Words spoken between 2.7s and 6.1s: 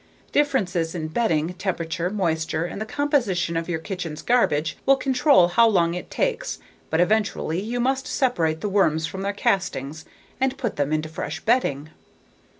the composition of your kitchen's garbage will control how long it